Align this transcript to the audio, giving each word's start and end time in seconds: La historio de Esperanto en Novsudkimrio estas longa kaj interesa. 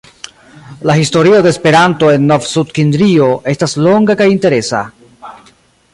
La 0.81 0.95
historio 1.01 1.43
de 1.43 1.51
Esperanto 1.55 2.09
en 2.15 2.25
Novsudkimrio 2.31 3.29
estas 3.55 3.79
longa 3.89 4.19
kaj 4.23 4.31
interesa. 4.37 4.85